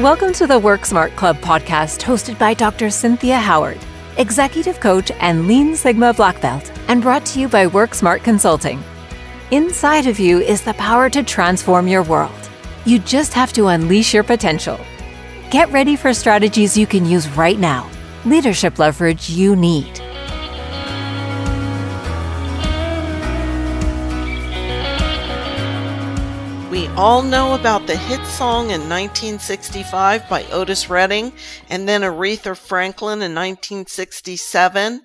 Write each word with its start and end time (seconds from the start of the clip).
Welcome 0.00 0.34
to 0.34 0.46
the 0.46 0.58
Work 0.58 0.84
Smart 0.84 1.16
Club 1.16 1.38
podcast, 1.38 2.02
hosted 2.02 2.38
by 2.38 2.52
Dr. 2.52 2.90
Cynthia 2.90 3.38
Howard, 3.38 3.78
executive 4.18 4.78
coach 4.78 5.10
and 5.20 5.48
Lean 5.48 5.74
Sigma 5.74 6.12
Black 6.12 6.38
Belt, 6.42 6.70
and 6.88 7.00
brought 7.00 7.24
to 7.24 7.40
you 7.40 7.48
by 7.48 7.66
Work 7.66 7.94
Smart 7.94 8.22
Consulting. 8.22 8.84
Inside 9.52 10.06
of 10.06 10.20
you 10.20 10.40
is 10.40 10.60
the 10.60 10.74
power 10.74 11.08
to 11.08 11.22
transform 11.22 11.88
your 11.88 12.02
world. 12.02 12.50
You 12.84 12.98
just 12.98 13.32
have 13.32 13.54
to 13.54 13.68
unleash 13.68 14.12
your 14.12 14.22
potential. 14.22 14.78
Get 15.50 15.72
ready 15.72 15.96
for 15.96 16.12
strategies 16.12 16.76
you 16.76 16.86
can 16.86 17.06
use 17.06 17.26
right 17.30 17.58
now, 17.58 17.88
leadership 18.26 18.78
leverage 18.78 19.30
you 19.30 19.56
need. 19.56 20.02
All 26.96 27.22
know 27.22 27.54
about 27.54 27.86
the 27.86 27.94
hit 27.94 28.24
song 28.26 28.70
in 28.70 28.88
1965 28.88 30.26
by 30.30 30.44
Otis 30.44 30.88
Redding 30.88 31.30
and 31.68 31.86
then 31.86 32.00
Aretha 32.00 32.56
Franklin 32.56 33.20
in 33.20 33.34
1967. 33.34 35.02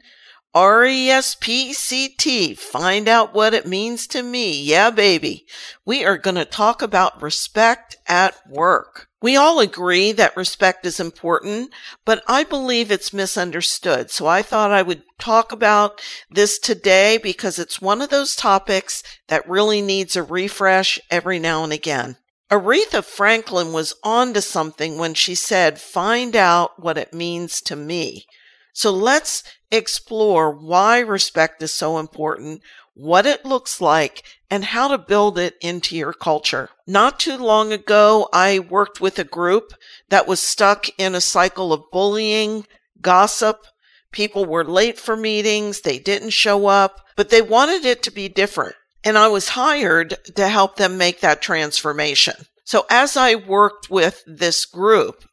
R-E-S-P-C-T. 0.54 2.56
Find 2.56 3.08
out 3.08 3.34
what 3.34 3.54
it 3.54 3.66
means 3.66 4.06
to 4.08 4.22
me. 4.22 4.62
Yeah, 4.62 4.90
baby. 4.90 5.46
We 5.86 6.04
are 6.04 6.18
going 6.18 6.36
to 6.36 6.46
talk 6.46 6.82
about 6.82 7.22
respect 7.22 7.96
at 8.08 8.36
work. 8.50 9.08
We 9.22 9.36
all 9.36 9.60
agree 9.60 10.12
that 10.14 10.36
respect 10.36 10.86
is 10.86 11.00
important, 11.00 11.72
but 12.06 12.24
I 12.28 12.44
believe 12.44 12.92
it's 12.92 13.14
misunderstood. 13.14 14.10
So 14.10 14.26
I 14.26 14.42
thought 14.42 14.72
I 14.72 14.82
would 14.82 15.04
talk 15.20 15.52
about 15.52 16.02
this 16.30 16.58
today 16.58 17.18
because 17.18 17.60
it's 17.60 17.80
one 17.80 18.02
of 18.02 18.10
those 18.10 18.36
topics 18.36 19.04
that 19.28 19.48
really 19.48 19.82
needs 19.82 20.16
a 20.16 20.24
refresh 20.24 21.00
every 21.12 21.38
now 21.38 21.64
and 21.64 21.72
again. 21.72 22.18
Aretha 22.50 23.04
Franklin 23.04 23.72
was 23.72 23.94
onto 24.04 24.42
something 24.42 24.98
when 24.98 25.14
she 25.14 25.36
said, 25.36 25.80
find 25.80 26.36
out 26.36 26.84
what 26.84 26.98
it 26.98 27.14
means 27.14 27.62
to 27.62 27.78
me. 27.78 28.26
So 28.74 28.92
let's 28.92 29.44
explore 29.72 30.52
why 30.52 31.00
respect 31.00 31.64
is 31.64 31.74
so 31.74 31.98
important, 31.98 32.62
what 32.94 33.26
it 33.26 33.46
looks 33.46 33.80
like, 33.80 34.24
and 34.50 34.66
how 34.66 34.90
to 34.90 34.98
build 34.98 35.40
it 35.40 35.56
into 35.62 35.96
your 35.96 36.14
culture. 36.14 36.70
Not 36.86 37.20
too 37.20 37.38
long 37.38 37.72
ago, 37.72 38.28
I 38.34 38.60
worked 38.60 39.00
with 39.00 39.18
a 39.18 39.24
group 39.24 39.74
that 40.10 40.28
was 40.28 40.42
stuck 40.42 40.88
in 41.00 41.16
a 41.16 41.22
cycle 41.22 41.72
of 41.72 41.90
bullying, 41.92 42.68
gossip. 43.00 43.66
People 44.12 44.46
were 44.46 44.66
late 44.66 45.00
for 45.00 45.16
meetings. 45.16 45.82
They 45.82 46.00
didn't 46.00 46.32
show 46.32 46.68
up, 46.68 47.00
but 47.16 47.30
they 47.30 47.42
wanted 47.42 47.86
it 47.86 48.04
to 48.04 48.12
be 48.12 48.28
different. 48.28 48.76
And 49.04 49.18
I 49.18 49.30
was 49.30 49.50
hired 49.50 50.18
to 50.36 50.48
help 50.50 50.76
them 50.76 50.98
make 50.98 51.22
that 51.22 51.42
transformation. 51.42 52.36
So 52.66 52.86
as 52.90 53.18
I 53.18 53.36
worked 53.36 53.90
with 53.90 54.22
this 54.28 54.66
group, 54.66 55.24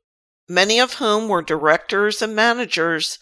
many 0.48 0.80
of 0.80 0.94
whom 0.94 1.28
were 1.28 1.42
directors 1.42 2.22
and 2.22 2.34
managers, 2.34 3.18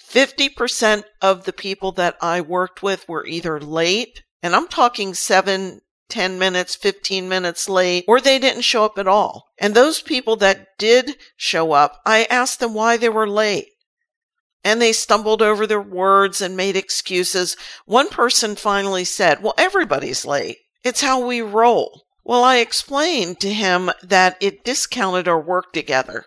50% 0.00 1.04
of 1.20 1.44
the 1.44 1.52
people 1.52 1.92
that 1.92 2.16
I 2.20 2.40
worked 2.40 2.82
with 2.82 3.08
were 3.08 3.26
either 3.26 3.60
late, 3.60 4.22
and 4.42 4.54
I'm 4.54 4.68
talking 4.68 5.14
seven, 5.14 5.80
10 6.08 6.38
minutes, 6.38 6.76
15 6.76 7.28
minutes 7.28 7.68
late, 7.68 8.04
or 8.06 8.20
they 8.20 8.38
didn't 8.38 8.62
show 8.62 8.84
up 8.84 8.98
at 8.98 9.08
all. 9.08 9.48
And 9.58 9.74
those 9.74 10.00
people 10.00 10.36
that 10.36 10.66
did 10.78 11.16
show 11.36 11.72
up, 11.72 12.00
I 12.06 12.24
asked 12.24 12.60
them 12.60 12.74
why 12.74 12.96
they 12.96 13.08
were 13.08 13.28
late. 13.28 13.68
And 14.62 14.80
they 14.82 14.92
stumbled 14.92 15.42
over 15.42 15.66
their 15.66 15.80
words 15.80 16.40
and 16.40 16.56
made 16.56 16.76
excuses. 16.76 17.56
One 17.84 18.08
person 18.08 18.56
finally 18.56 19.04
said, 19.04 19.42
Well, 19.42 19.54
everybody's 19.56 20.24
late. 20.24 20.58
It's 20.82 21.02
how 21.02 21.24
we 21.24 21.40
roll. 21.40 22.02
Well, 22.24 22.42
I 22.42 22.56
explained 22.56 23.38
to 23.40 23.52
him 23.52 23.90
that 24.02 24.36
it 24.40 24.64
discounted 24.64 25.28
our 25.28 25.40
work 25.40 25.72
together 25.72 26.24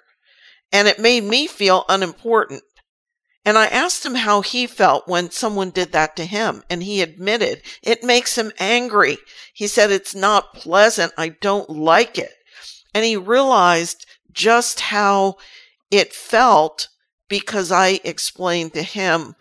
and 0.71 0.87
it 0.87 0.99
made 0.99 1.23
me 1.23 1.47
feel 1.47 1.85
unimportant. 1.89 2.63
And 3.45 3.57
I 3.57 3.67
asked 3.67 4.05
him 4.05 4.15
how 4.15 4.41
he 4.41 4.67
felt 4.67 5.07
when 5.07 5.31
someone 5.31 5.69
did 5.69 5.91
that 5.93 6.15
to 6.17 6.25
him, 6.25 6.63
and 6.69 6.83
he 6.83 7.01
admitted 7.01 7.61
it 7.81 8.03
makes 8.03 8.37
him 8.37 8.51
angry. 8.59 9.17
He 9.53 9.67
said, 9.67 9.91
It's 9.91 10.13
not 10.13 10.53
pleasant. 10.53 11.13
I 11.17 11.29
don't 11.29 11.69
like 11.69 12.17
it. 12.17 12.33
And 12.93 13.05
he 13.05 13.15
realized 13.15 14.05
just 14.31 14.79
how 14.81 15.37
it 15.89 16.13
felt 16.13 16.89
because 17.27 17.71
I 17.71 18.01
explained 18.03 18.73
to 18.73 18.83
him 18.83 19.35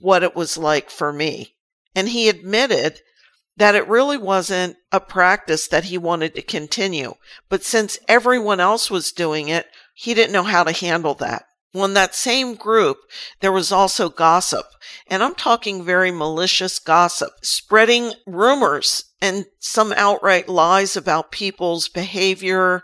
what 0.00 0.22
it 0.22 0.36
was 0.36 0.56
like 0.56 0.90
for 0.90 1.12
me. 1.12 1.54
And 1.94 2.08
he 2.08 2.28
admitted 2.28 3.00
that 3.56 3.74
it 3.74 3.88
really 3.88 4.16
wasn't 4.16 4.76
a 4.90 5.00
practice 5.00 5.68
that 5.68 5.84
he 5.84 5.98
wanted 5.98 6.34
to 6.34 6.42
continue. 6.42 7.14
But 7.48 7.62
since 7.62 7.98
everyone 8.08 8.60
else 8.60 8.90
was 8.90 9.12
doing 9.12 9.48
it, 9.48 9.66
he 9.94 10.14
didn't 10.14 10.32
know 10.32 10.42
how 10.42 10.64
to 10.64 10.72
handle 10.72 11.14
that. 11.14 11.44
Well, 11.74 11.86
in 11.86 11.94
that 11.94 12.14
same 12.14 12.54
group, 12.54 12.98
there 13.40 13.52
was 13.52 13.72
also 13.72 14.10
gossip. 14.10 14.66
And 15.06 15.22
I'm 15.22 15.34
talking 15.34 15.84
very 15.84 16.10
malicious 16.10 16.78
gossip, 16.78 17.32
spreading 17.42 18.12
rumors 18.26 19.04
and 19.22 19.46
some 19.60 19.92
outright 19.92 20.48
lies 20.48 20.96
about 20.96 21.32
people's 21.32 21.88
behavior, 21.88 22.82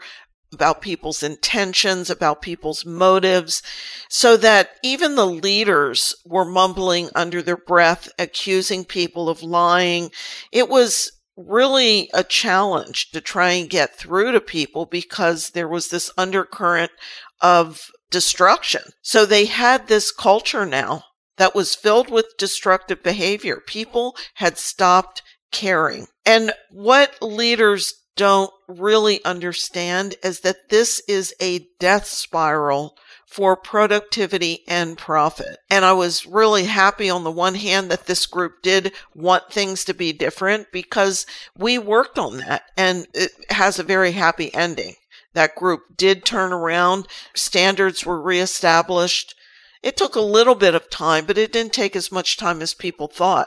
about 0.53 0.81
people's 0.81 1.23
intentions, 1.23 2.09
about 2.09 2.41
people's 2.41 2.87
motives, 2.87 3.63
so 4.09 4.37
that 4.39 4.71
even 4.83 5.17
the 5.17 5.27
leaders 5.27 6.15
were 6.25 6.45
mumbling 6.45 7.11
under 7.15 7.43
their 7.43 7.57
breath, 7.57 8.09
accusing 8.19 8.85
people 8.85 9.29
of 9.29 9.43
lying. 9.43 10.11
It 10.51 10.69
was 10.71 11.13
really 11.37 12.09
a 12.15 12.25
challenge 12.25 13.11
to 13.11 13.21
try 13.21 13.51
and 13.51 13.69
get 13.69 13.95
through 13.95 14.33
to 14.33 14.41
people 14.41 14.87
because 14.87 15.51
there 15.51 15.69
was 15.69 15.89
this 15.89 16.11
undercurrent 16.17 16.93
of 17.41 17.91
destruction. 18.11 18.83
So 19.03 19.25
they 19.25 19.47
had 19.47 19.89
this 19.89 20.13
culture 20.13 20.67
now 20.67 21.05
that 21.37 21.55
was 21.55 21.75
filled 21.75 22.11
with 22.11 22.37
destructive 22.39 23.03
behavior. 23.03 23.63
People 23.65 24.17
had 24.35 24.59
stopped 24.59 25.23
caring. 25.51 26.07
And 26.27 26.53
what 26.71 27.17
leaders 27.23 27.95
don't 28.17 28.51
really 28.67 29.25
understand 29.25 30.17
is 30.23 30.41
that 30.41 30.69
this 30.69 31.01
is 31.09 31.33
a 31.41 31.67
death 31.79 32.05
spiral 32.07 32.97
for 33.29 33.57
productivity 33.57 34.65
and 34.67 34.99
profit. 34.99 35.59
And 35.71 35.85
I 35.85 35.93
was 35.93 36.27
really 36.27 36.65
happy 36.65 37.09
on 37.09 37.25
the 37.25 37.31
one 37.31 37.55
hand 37.55 37.91
that 37.91 38.07
this 38.07 38.27
group 38.27 38.63
did 38.63 38.93
want 39.15 39.53
things 39.53 39.85
to 39.85 39.95
be 39.95 40.13
different 40.13 40.73
because 40.73 41.27
we 41.57 41.79
worked 41.79 42.19
on 42.19 42.39
that 42.39 42.63
and 42.77 43.07
it 43.15 43.31
has 43.51 43.79
a 43.79 43.85
very 43.85 44.13
happy 44.13 44.53
ending. 44.53 44.95
That 45.39 45.55
group 45.55 45.97
did 45.97 46.25
turn 46.25 46.53
around. 46.53 47.07
Standards 47.33 48.05
were 48.05 48.21
reestablished. 48.21 49.37
It 49.85 49.97
took 49.97 50.17
a 50.17 50.21
little 50.21 50.57
bit 50.57 50.75
of 50.75 50.91
time, 50.91 51.27
but 51.27 51.39
it 51.39 51.53
didn't 51.53 51.73
take 51.73 51.95
as 51.95 52.11
much 52.11 52.37
time 52.37 52.61
as 52.61 52.75
people 52.75 53.07
thought. 53.07 53.47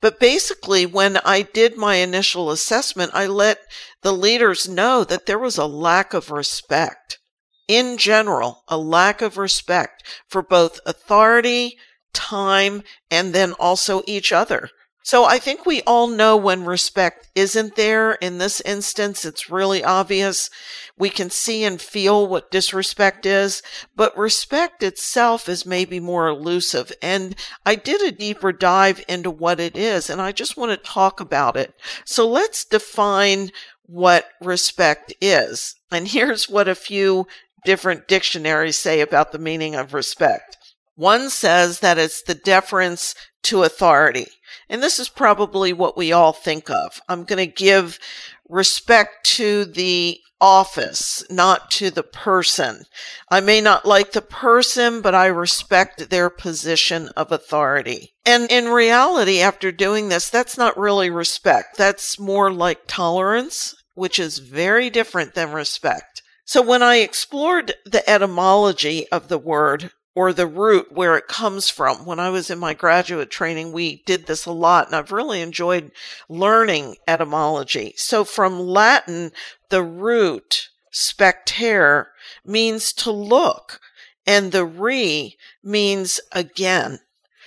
But 0.00 0.18
basically, 0.18 0.84
when 0.84 1.18
I 1.18 1.42
did 1.42 1.76
my 1.76 1.94
initial 1.94 2.50
assessment, 2.50 3.12
I 3.14 3.28
let 3.28 3.60
the 4.02 4.10
leaders 4.10 4.68
know 4.68 5.04
that 5.04 5.26
there 5.26 5.38
was 5.38 5.56
a 5.56 5.66
lack 5.66 6.12
of 6.12 6.32
respect 6.32 7.20
in 7.68 7.98
general, 7.98 8.64
a 8.66 8.76
lack 8.76 9.22
of 9.22 9.38
respect 9.38 10.02
for 10.26 10.42
both 10.42 10.80
authority, 10.86 11.78
time, 12.14 12.82
and 13.12 13.32
then 13.32 13.52
also 13.60 14.02
each 14.08 14.32
other. 14.32 14.70
So 15.06 15.24
I 15.24 15.38
think 15.38 15.64
we 15.64 15.82
all 15.82 16.08
know 16.08 16.36
when 16.36 16.64
respect 16.64 17.28
isn't 17.36 17.76
there. 17.76 18.14
In 18.14 18.38
this 18.38 18.60
instance, 18.62 19.24
it's 19.24 19.48
really 19.48 19.84
obvious. 19.84 20.50
We 20.98 21.10
can 21.10 21.30
see 21.30 21.62
and 21.62 21.80
feel 21.80 22.26
what 22.26 22.50
disrespect 22.50 23.24
is, 23.24 23.62
but 23.94 24.18
respect 24.18 24.82
itself 24.82 25.48
is 25.48 25.64
maybe 25.64 26.00
more 26.00 26.26
elusive. 26.26 26.90
And 27.00 27.36
I 27.64 27.76
did 27.76 28.02
a 28.02 28.10
deeper 28.10 28.50
dive 28.50 29.04
into 29.08 29.30
what 29.30 29.60
it 29.60 29.76
is, 29.76 30.10
and 30.10 30.20
I 30.20 30.32
just 30.32 30.56
want 30.56 30.72
to 30.72 30.90
talk 30.90 31.20
about 31.20 31.56
it. 31.56 31.72
So 32.04 32.26
let's 32.26 32.64
define 32.64 33.52
what 33.84 34.28
respect 34.42 35.14
is. 35.20 35.76
And 35.92 36.08
here's 36.08 36.48
what 36.48 36.66
a 36.66 36.74
few 36.74 37.28
different 37.64 38.08
dictionaries 38.08 38.76
say 38.76 39.00
about 39.00 39.30
the 39.30 39.38
meaning 39.38 39.76
of 39.76 39.94
respect. 39.94 40.56
One 40.96 41.30
says 41.30 41.78
that 41.78 41.96
it's 41.96 42.22
the 42.22 42.34
deference 42.34 43.14
to 43.44 43.62
authority. 43.62 44.26
And 44.68 44.82
this 44.82 44.98
is 44.98 45.08
probably 45.08 45.72
what 45.72 45.96
we 45.96 46.12
all 46.12 46.32
think 46.32 46.70
of. 46.70 47.00
I'm 47.08 47.24
going 47.24 47.38
to 47.38 47.52
give 47.52 47.98
respect 48.48 49.26
to 49.36 49.64
the 49.64 50.20
office, 50.40 51.24
not 51.30 51.70
to 51.70 51.90
the 51.90 52.02
person. 52.02 52.84
I 53.30 53.40
may 53.40 53.60
not 53.60 53.86
like 53.86 54.12
the 54.12 54.22
person, 54.22 55.00
but 55.00 55.14
I 55.14 55.26
respect 55.26 56.10
their 56.10 56.28
position 56.30 57.08
of 57.16 57.32
authority. 57.32 58.12
And 58.24 58.50
in 58.50 58.68
reality, 58.68 59.40
after 59.40 59.72
doing 59.72 60.08
this, 60.08 60.28
that's 60.28 60.58
not 60.58 60.78
really 60.78 61.10
respect. 61.10 61.76
That's 61.76 62.18
more 62.18 62.52
like 62.52 62.80
tolerance, 62.86 63.74
which 63.94 64.18
is 64.18 64.38
very 64.38 64.90
different 64.90 65.34
than 65.34 65.52
respect. 65.52 66.22
So 66.44 66.62
when 66.62 66.82
I 66.82 66.96
explored 66.96 67.74
the 67.84 68.08
etymology 68.08 69.08
of 69.08 69.28
the 69.28 69.38
word 69.38 69.90
or 70.16 70.32
the 70.32 70.46
root 70.46 70.90
where 70.90 71.14
it 71.16 71.28
comes 71.28 71.68
from, 71.68 72.06
when 72.06 72.18
I 72.18 72.30
was 72.30 72.50
in 72.50 72.58
my 72.58 72.72
graduate 72.72 73.30
training, 73.30 73.70
we 73.70 74.02
did 74.06 74.26
this 74.26 74.46
a 74.46 74.50
lot 74.50 74.86
and 74.86 74.96
I've 74.96 75.12
really 75.12 75.42
enjoyed 75.42 75.92
learning 76.28 76.96
etymology. 77.06 77.92
So 77.98 78.24
from 78.24 78.58
Latin, 78.58 79.30
the 79.68 79.82
root 79.82 80.70
spectare 80.90 82.12
means 82.46 82.94
to 82.94 83.10
look, 83.10 83.78
and 84.26 84.52
the 84.52 84.64
re 84.64 85.36
means 85.62 86.18
again. 86.32 87.00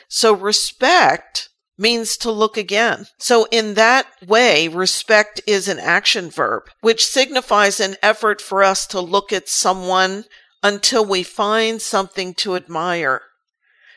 So 0.08 0.32
respect 0.32 1.50
means 1.76 2.18
to 2.18 2.32
look 2.32 2.56
again. 2.56 3.08
So 3.18 3.48
in 3.52 3.74
that 3.74 4.06
way, 4.28 4.68
respect 4.68 5.42
is 5.48 5.68
an 5.68 5.80
action 5.80 6.30
verb, 6.30 6.70
which 6.82 7.08
signifies 7.08 7.80
an 7.80 7.96
effort 8.04 8.42
for 8.42 8.64
us 8.64 8.86
to 8.88 9.00
look 9.00 9.34
at 9.34 9.50
someone 9.50 10.26
until 10.62 11.06
we 11.06 11.24
find 11.24 11.82
something 11.82 12.34
to 12.36 12.56
admire. 12.56 13.22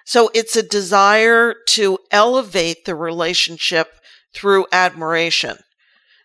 So 0.05 0.31
it's 0.35 0.57
a 0.57 0.63
desire 0.63 1.55
to 1.71 1.99
elevate 2.11 2.85
the 2.85 2.95
relationship 2.95 3.95
through 4.35 4.67
admiration. 4.73 5.59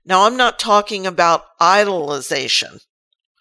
Now, 0.05 0.23
I'm 0.25 0.37
not 0.37 0.57
talking 0.57 1.05
about 1.05 1.45
idolization. 1.59 2.79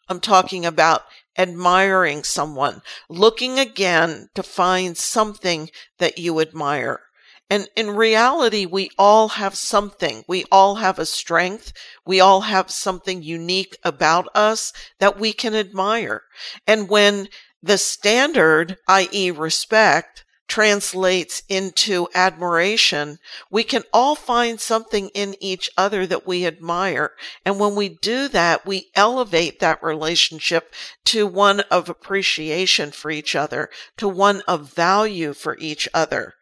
I'm 0.08 0.20
talking 0.20 0.66
about 0.66 1.04
admiring 1.38 2.24
someone, 2.24 2.82
looking 3.08 3.58
again 3.58 4.28
to 4.34 4.42
find 4.42 4.96
something 4.96 5.70
that 5.98 6.18
you 6.18 6.40
admire. 6.40 7.00
And 7.48 7.68
in 7.76 7.90
reality, 7.90 8.66
we 8.66 8.90
all 8.98 9.28
have 9.28 9.54
something. 9.54 10.24
We 10.26 10.44
all 10.50 10.76
have 10.76 10.98
a 10.98 11.06
strength. 11.06 11.72
We 12.04 12.20
all 12.20 12.40
have 12.42 12.70
something 12.70 13.22
unique 13.22 13.76
about 13.84 14.26
us 14.34 14.72
that 14.98 15.18
we 15.18 15.32
can 15.32 15.54
admire. 15.54 16.22
And 16.66 16.88
when 16.88 17.28
the 17.62 17.78
standard, 17.78 18.78
i.e. 18.88 19.30
respect, 19.30 20.24
translates 20.48 21.42
into 21.48 22.08
admiration, 22.14 23.18
we 23.50 23.64
can 23.64 23.82
all 23.92 24.14
find 24.14 24.60
something 24.60 25.08
in 25.08 25.34
each 25.40 25.68
other 25.76 26.06
that 26.06 26.26
we 26.26 26.46
admire. 26.46 27.12
And 27.44 27.58
when 27.58 27.74
we 27.74 27.88
do 27.88 28.28
that, 28.28 28.64
we 28.64 28.90
elevate 28.94 29.58
that 29.60 29.82
relationship 29.82 30.72
to 31.06 31.26
one 31.26 31.60
of 31.70 31.88
appreciation 31.88 32.92
for 32.92 33.10
each 33.10 33.34
other, 33.34 33.70
to 33.96 34.08
one 34.08 34.42
of 34.46 34.72
value 34.72 35.32
for 35.32 35.56
each 35.58 35.88
other. 35.92 36.34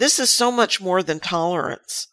This 0.00 0.18
is 0.18 0.30
so 0.30 0.50
much 0.50 0.80
more 0.80 1.02
than 1.02 1.20
tolerance. 1.20 2.08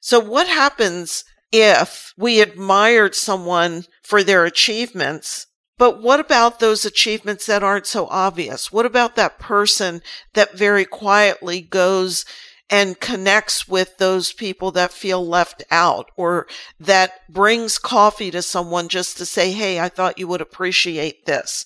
So 0.00 0.18
what 0.18 0.48
happens 0.48 1.24
if 1.52 2.14
we 2.16 2.40
admired 2.40 3.14
someone 3.14 3.84
for 4.02 4.22
their 4.22 4.46
achievements 4.46 5.46
but 5.76 6.00
what 6.00 6.20
about 6.20 6.60
those 6.60 6.84
achievements 6.84 7.46
that 7.46 7.62
aren't 7.62 7.86
so 7.86 8.06
obvious? 8.06 8.70
What 8.70 8.86
about 8.86 9.16
that 9.16 9.38
person 9.38 10.02
that 10.34 10.56
very 10.56 10.84
quietly 10.84 11.60
goes 11.60 12.24
and 12.70 12.98
connects 13.00 13.68
with 13.68 13.98
those 13.98 14.32
people 14.32 14.70
that 14.72 14.92
feel 14.92 15.26
left 15.26 15.62
out 15.70 16.10
or 16.16 16.46
that 16.78 17.28
brings 17.28 17.78
coffee 17.78 18.30
to 18.30 18.40
someone 18.40 18.88
just 18.88 19.18
to 19.18 19.26
say, 19.26 19.52
Hey, 19.52 19.80
I 19.80 19.88
thought 19.88 20.18
you 20.18 20.28
would 20.28 20.40
appreciate 20.40 21.26
this, 21.26 21.64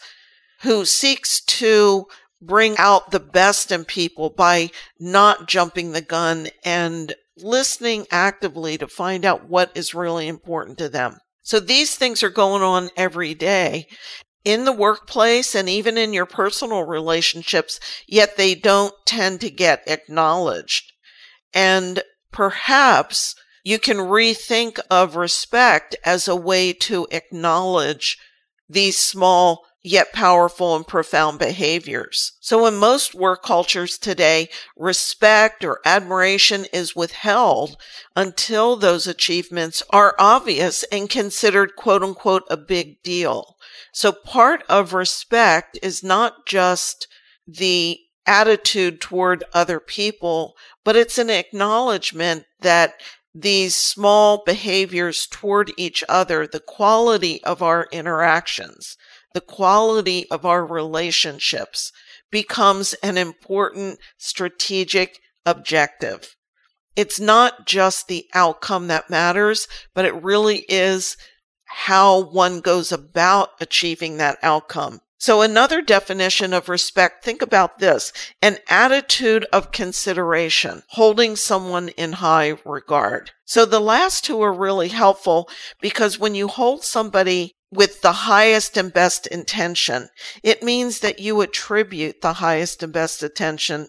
who 0.62 0.84
seeks 0.84 1.40
to 1.42 2.06
bring 2.40 2.76
out 2.79 3.11
the 3.11 3.20
best 3.20 3.73
in 3.73 3.85
people 3.85 4.31
by 4.31 4.70
not 4.99 5.49
jumping 5.49 5.93
the 5.93 6.02
gun 6.02 6.49
and 6.64 7.14
listening 7.37 8.06
actively 8.11 8.79
to 8.79 8.87
find 8.87 9.25
out 9.25 9.49
what 9.49 9.70
is 9.75 9.94
really 9.94 10.29
important 10.29 10.79
to 10.79 10.88
them. 10.88 11.19
So 11.43 11.61
these 11.61 11.96
things 11.96 12.23
are 12.23 12.31
going 12.31 12.62
on 12.62 12.90
every 12.96 13.35
day 13.35 13.87
in 14.44 14.64
the 14.64 14.73
workplace 14.73 15.55
and 15.55 15.69
even 15.69 15.99
in 15.99 16.12
your 16.12 16.26
personal 16.26 16.85
relationships, 16.85 17.81
yet 18.06 18.37
they 18.37 18.55
don't 18.55 18.94
tend 19.05 19.40
to 19.40 19.50
get 19.50 19.82
acknowledged. 19.87 20.93
And 21.52 22.02
perhaps 22.32 23.35
you 23.64 23.79
can 23.79 23.96
rethink 23.96 24.79
of 24.90 25.17
respect 25.17 25.96
as 26.05 26.29
a 26.29 26.37
way 26.37 26.73
to 26.73 27.06
acknowledge 27.11 28.17
these 28.69 28.99
small 28.99 29.64
yet 29.82 30.12
powerful 30.12 30.75
and 30.75 30.86
profound 30.86 31.38
behaviors. 31.38 32.32
So 32.40 32.66
in 32.66 32.76
most 32.76 33.14
work 33.14 33.42
cultures 33.42 33.96
today, 33.96 34.48
respect 34.76 35.64
or 35.64 35.80
admiration 35.84 36.66
is 36.72 36.96
withheld 36.96 37.76
until 38.16 38.76
those 38.76 39.06
achievements 39.06 39.82
are 39.90 40.16
obvious 40.19 40.84
and 40.90 41.08
considered 41.08 41.76
quote 41.76 42.02
unquote 42.02 42.44
a 42.50 42.56
big 42.56 43.02
deal. 43.02 43.56
So 43.92 44.12
part 44.12 44.64
of 44.69 44.92
respect 44.92 45.78
is 45.82 46.02
not 46.02 46.46
just 46.46 47.06
the 47.46 47.98
attitude 48.26 49.00
toward 49.00 49.44
other 49.54 49.80
people, 49.80 50.54
but 50.84 50.96
it's 50.96 51.19
an 51.19 51.30
acknowledgement 51.30 52.44
that 52.60 52.94
these 53.34 53.76
small 53.76 54.42
behaviors 54.44 55.26
toward 55.26 55.72
each 55.76 56.02
other, 56.08 56.46
the 56.46 56.60
quality 56.60 57.42
of 57.44 57.62
our 57.62 57.86
interactions, 57.92 58.96
the 59.34 59.40
quality 59.40 60.28
of 60.30 60.44
our 60.44 60.64
relationships 60.64 61.92
becomes 62.30 62.94
an 63.02 63.16
important 63.16 63.98
strategic 64.16 65.19
objective. 65.46 66.36
It's 66.96 67.20
not 67.20 67.66
just 67.66 68.08
the 68.08 68.26
outcome 68.34 68.88
that 68.88 69.10
matters, 69.10 69.69
but 69.94 70.04
it 70.04 70.22
really 70.22 70.64
is 70.69 71.16
how 71.64 72.25
one 72.25 72.60
goes 72.60 72.90
about 72.90 73.50
achieving 73.60 74.16
that 74.16 74.38
outcome. 74.42 75.00
So 75.20 75.42
another 75.42 75.82
definition 75.82 76.52
of 76.52 76.69
respect, 76.69 77.25
think 77.25 77.42
about 77.42 77.80
this, 77.80 78.12
an 78.40 78.58
attitude 78.69 79.46
of 79.52 79.72
consideration, 79.72 80.84
holding 80.90 81.34
someone 81.34 81.88
in 81.90 82.12
high 82.14 82.56
regard. 82.64 83.32
So 83.44 83.64
the 83.64 83.80
last 83.80 84.25
two 84.25 84.40
are 84.42 84.52
really 84.52 84.88
helpful 84.88 85.48
because 85.80 86.20
when 86.20 86.36
you 86.36 86.46
hold 86.46 86.84
somebody 86.84 87.56
with 87.70 88.00
the 88.00 88.12
highest 88.12 88.76
and 88.76 88.93
best 88.93 89.26
intention, 89.26 90.09
it 90.43 90.62
means 90.62 91.00
that 91.00 91.19
you 91.19 91.41
attribute 91.41 92.20
the 92.20 92.35
highest 92.35 92.82
and 92.82 92.93
best 92.93 93.23
attention 93.23 93.88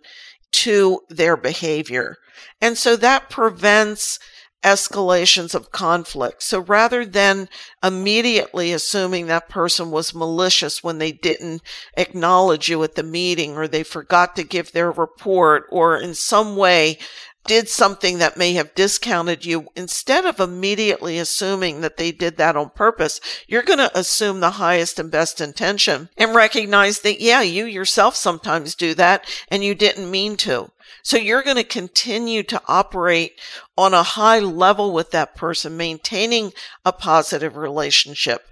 to 0.52 1.02
their 1.10 1.38
behavior. 1.38 2.18
And 2.62 2.78
so 2.78 2.96
that 2.98 3.30
prevents 3.30 4.20
escalations 4.64 5.56
of 5.56 5.72
conflict. 5.72 6.44
So 6.44 6.60
rather 6.60 7.06
than 7.06 7.48
immediately 7.82 8.74
assuming 8.74 9.28
that 9.28 9.48
person 9.48 9.90
was 9.90 10.14
malicious 10.14 10.84
when 10.84 10.98
they 10.98 11.14
didn't 11.14 11.62
acknowledge 11.96 12.68
you 12.68 12.84
at 12.84 12.96
the 12.96 13.04
meeting 13.04 13.56
or 13.56 13.68
they 13.68 13.84
forgot 13.84 14.36
to 14.36 14.44
give 14.44 14.72
their 14.72 14.92
report 14.92 15.66
or 15.72 15.98
in 15.98 16.14
some 16.14 16.58
way 16.58 16.98
did 17.46 17.70
something 17.70 18.20
that 18.20 18.38
may 18.38 18.54
have 18.54 18.76
discounted 18.76 19.46
you, 19.46 19.70
instead 19.76 20.26
of 20.26 20.40
immediately 20.40 21.18
assuming 21.18 21.82
that 21.82 21.98
they 21.98 22.12
did 22.12 22.38
that 22.38 22.56
on 22.56 22.70
purpose, 22.70 23.20
you're 23.48 23.64
going 23.64 23.80
to 23.80 23.98
assume 23.98 24.40
the 24.40 24.52
highest 24.52 25.00
and 25.00 25.10
best 25.10 25.42
intention 25.42 26.10
and 26.18 26.36
recognize 26.36 27.00
that, 27.00 27.22
yeah, 27.22 27.42
you 27.42 27.66
yourself 27.66 28.16
sometimes 28.16 28.76
do 28.76 28.94
that 28.94 29.26
and 29.48 29.64
you 29.64 29.74
didn't 29.74 30.12
mean 30.12 30.38
to. 30.38 30.70
So 31.04 31.18
you're 31.18 31.44
going 31.44 31.56
to 31.56 31.64
continue 31.64 32.44
to 32.44 32.62
operate 32.68 33.40
on 33.78 33.94
a 33.94 34.04
high 34.04 34.40
level 34.40 34.94
with 34.94 35.12
that 35.12 35.36
person, 35.36 35.78
maintaining 35.78 36.52
a 36.86 36.92
positive 36.92 37.56
relationship 37.56 38.44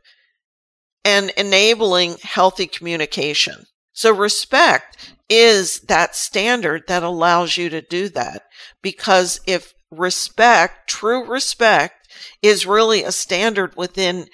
and 1.03 1.29
enabling 1.37 2.17
healthy 2.21 2.67
communication. 2.67 3.65
So 3.93 4.15
respect 4.15 5.13
is 5.29 5.81
that 5.81 6.15
standard 6.15 6.83
that 6.87 7.03
allows 7.03 7.57
you 7.57 7.69
to 7.69 7.81
do 7.81 8.09
that. 8.09 8.43
Because 8.81 9.39
if 9.47 9.73
respect, 9.91 10.89
true 10.89 11.25
respect, 11.25 12.07
is 12.41 12.65
really 12.65 13.03
a 13.03 13.11
standard 13.11 13.75
within 13.75 14.27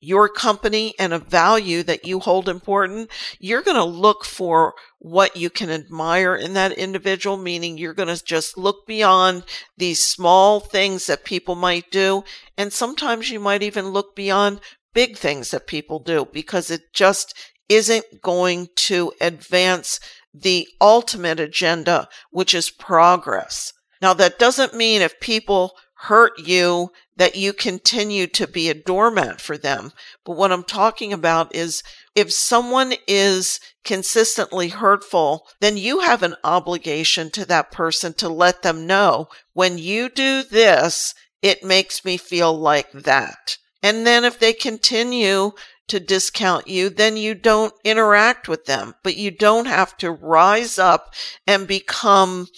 your 0.00 0.28
company 0.28 0.94
and 0.98 1.12
a 1.12 1.18
value 1.18 1.82
that 1.82 2.06
you 2.06 2.20
hold 2.20 2.48
important, 2.48 3.10
you're 3.40 3.62
going 3.62 3.76
to 3.76 3.84
look 3.84 4.24
for 4.24 4.74
what 5.00 5.36
you 5.36 5.50
can 5.50 5.70
admire 5.70 6.36
in 6.36 6.54
that 6.54 6.72
individual, 6.72 7.36
meaning 7.36 7.76
you're 7.76 7.94
going 7.94 8.14
to 8.14 8.24
just 8.24 8.56
look 8.56 8.86
beyond 8.86 9.44
these 9.76 10.04
small 10.04 10.60
things 10.60 11.06
that 11.06 11.24
people 11.24 11.56
might 11.56 11.90
do. 11.90 12.22
And 12.56 12.72
sometimes 12.72 13.30
you 13.30 13.40
might 13.40 13.62
even 13.62 13.88
look 13.88 14.14
beyond 14.14 14.60
big 14.94 15.16
things 15.16 15.50
that 15.50 15.66
people 15.66 15.98
do 15.98 16.28
because 16.32 16.70
it 16.70 16.92
just 16.92 17.34
isn't 17.68 18.22
going 18.22 18.68
to 18.74 19.12
advance 19.20 20.00
the 20.34 20.68
ultimate 20.80 21.40
agenda, 21.40 22.08
which 22.30 22.54
is 22.54 22.70
progress. 22.70 23.72
Now, 24.00 24.14
that 24.14 24.38
doesn't 24.38 24.74
mean 24.74 25.02
if 25.02 25.18
people 25.20 25.72
hurt 26.02 26.38
you 26.38 26.90
that 27.16 27.34
you 27.34 27.52
continue 27.52 28.28
to 28.28 28.46
be 28.46 28.68
a 28.68 28.74
doormat 28.74 29.40
for 29.40 29.58
them. 29.58 29.92
But 30.24 30.36
what 30.36 30.52
I'm 30.52 30.62
talking 30.62 31.12
about 31.12 31.54
is 31.54 31.82
if 32.14 32.32
someone 32.32 32.94
is 33.08 33.58
consistently 33.84 34.68
hurtful, 34.68 35.46
then 35.60 35.76
you 35.76 36.00
have 36.00 36.22
an 36.22 36.36
obligation 36.44 37.30
to 37.30 37.44
that 37.46 37.72
person 37.72 38.12
to 38.14 38.28
let 38.28 38.62
them 38.62 38.86
know 38.86 39.28
when 39.54 39.78
you 39.78 40.08
do 40.08 40.44
this, 40.44 41.14
it 41.42 41.64
makes 41.64 42.04
me 42.04 42.16
feel 42.16 42.56
like 42.56 42.92
that. 42.92 43.58
And 43.82 44.06
then 44.06 44.24
if 44.24 44.38
they 44.38 44.52
continue 44.52 45.52
to 45.88 46.00
discount 46.00 46.68
you, 46.68 46.88
then 46.88 47.16
you 47.16 47.34
don't 47.34 47.74
interact 47.84 48.48
with 48.48 48.66
them, 48.66 48.94
but 49.02 49.16
you 49.16 49.30
don't 49.30 49.66
have 49.66 49.96
to 49.98 50.10
rise 50.10 50.78
up 50.78 51.14
and 51.46 51.66
become 51.66 52.48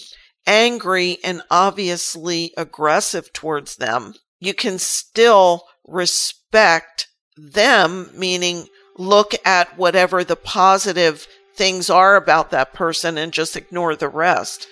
angry 0.47 1.19
and 1.23 1.43
obviously 1.51 2.53
aggressive 2.57 3.33
towards 3.33 3.77
them. 3.77 4.15
You 4.39 4.55
can 4.55 4.79
still 4.79 5.65
respect 5.87 7.09
them, 7.37 8.11
meaning 8.15 8.67
look 8.97 9.35
at 9.45 9.79
whatever 9.79 10.25
the 10.25 10.37
positive 10.37 11.27
things 11.55 11.91
are 11.91 12.17
about 12.17 12.51
that 12.51 12.73
person 12.73 13.19
and 13.19 13.33
just 13.33 13.57
ignore 13.57 13.97
the 13.97 14.09
rest. 14.09 14.67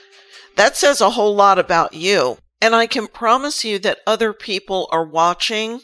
That 0.57 0.77
says 0.77 1.01
a 1.01 1.11
whole 1.11 1.35
lot 1.35 1.59
about 1.59 1.95
you. 1.95 2.39
And 2.61 2.75
I 2.75 2.87
can 2.87 3.07
promise 3.07 3.65
you 3.65 3.79
that 3.81 4.01
other 4.07 4.33
people 4.33 4.89
are 4.91 5.05
watching. 5.05 5.83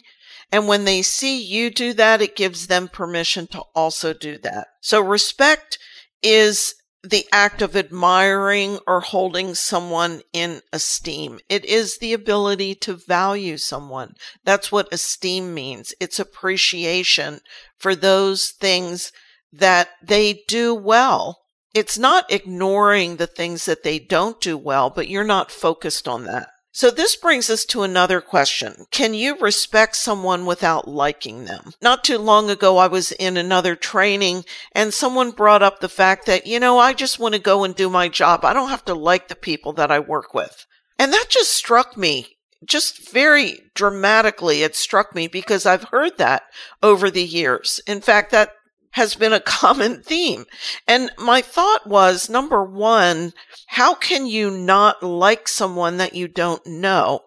And 0.55 0.69
when 0.69 0.85
they 0.85 1.03
see 1.03 1.43
you 1.43 1.69
do 1.69 1.93
that, 1.95 2.23
it 2.23 2.37
gives 2.37 2.69
them 2.69 2.87
permission 2.87 3.49
to 3.49 3.63
also 3.75 4.13
do 4.13 4.39
that. 4.39 4.69
So 4.81 5.01
respect 5.01 5.81
is 6.23 6.77
the 7.03 7.27
act 7.33 7.61
of 7.61 7.75
admiring 7.75 8.79
or 8.87 9.01
holding 9.01 9.57
someone 9.57 10.23
in 10.33 10.61
esteem. 10.73 11.41
It 11.49 11.65
is 11.65 11.99
the 11.99 12.13
ability 12.13 12.77
to 12.77 12.95
value 12.95 13.57
someone. 13.57 14.15
That's 14.45 14.71
what 14.71 14.93
esteem 14.93 15.55
means. 15.55 15.93
It's 15.99 16.21
appreciation 16.21 17.41
for 17.77 17.97
those 17.97 18.51
things 18.51 19.11
that 19.53 19.89
they 20.05 20.45
do 20.47 20.73
well. 20.73 21.41
It's 21.75 21.99
not 21.99 22.31
ignoring 22.31 23.17
the 23.17 23.27
things 23.27 23.65
that 23.65 23.83
they 23.83 23.99
don't 23.99 24.41
do 24.41 24.57
well, 24.57 24.89
but 24.89 25.09
you're 25.09 25.25
not 25.25 25.51
focused 25.51 26.07
on 26.07 26.27
that. 26.27 26.51
So 26.75 26.91
this 26.91 27.15
brings 27.15 27.51
us 27.51 27.65
to 27.67 27.85
another 27.85 28.21
question. 28.21 28.87
Can 28.91 29.15
you 29.15 29.39
respect 29.39 29.95
someone 29.95 30.45
without 30.45 30.89
liking 30.89 31.45
them? 31.45 31.73
Not 31.81 32.03
too 32.03 32.19
long 32.19 32.51
ago, 32.51 32.79
I 32.79 32.89
was 32.89 33.13
in 33.13 33.37
another 33.37 33.77
training 33.77 34.45
and 34.73 34.93
someone 34.93 35.31
brought 35.31 35.63
up 35.63 35.79
the 35.79 35.89
fact 35.89 36.27
that, 36.27 36.49
you 36.49 36.59
know, 36.59 36.81
I 36.81 36.93
just 36.93 37.21
want 37.21 37.37
to 37.37 37.41
go 37.41 37.63
and 37.63 37.77
do 37.77 37.89
my 37.89 38.09
job. 38.09 38.45
I 38.45 38.53
don't 38.53 38.71
have 38.71 38.85
to 38.87 38.95
like 38.95 39.29
the 39.29 39.37
people 39.37 39.73
that 39.75 39.93
I 39.93 40.01
work 40.01 40.35
with. 40.35 40.67
And 40.99 41.13
that 41.13 41.27
just 41.29 41.55
struck 41.55 41.97
me 41.97 42.39
just 42.65 43.09
very 43.09 43.61
dramatically. 43.75 44.65
It 44.65 44.75
struck 44.75 45.15
me 45.15 45.29
because 45.29 45.67
I've 45.67 45.85
heard 45.85 46.19
that 46.19 46.43
over 46.83 47.09
the 47.09 47.25
years. 47.25 47.81
In 47.87 48.01
fact, 48.01 48.33
that 48.33 48.51
has 48.95 49.17
been 49.17 49.33
a 49.33 49.41
common 49.41 50.03
theme. 50.03 50.45
And 50.87 51.11
my 51.19 51.43
thought 51.43 51.87
was 51.87 52.31
number 52.31 52.65
one, 52.65 53.33
how 53.67 53.95
can 53.95 54.27
you 54.27 54.51
not 54.51 55.03
like 55.03 55.49
someone 55.49 55.97
that 55.97 56.15
you 56.15 56.29
don't 56.29 56.65
know? 56.65 57.21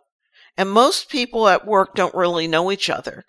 And 0.57 0.71
most 0.71 1.09
people 1.09 1.47
at 1.47 1.67
work 1.67 1.93
don't 1.93 2.15
really 2.15 2.47
know 2.47 2.71
each 2.71 2.89
other. 2.89 3.25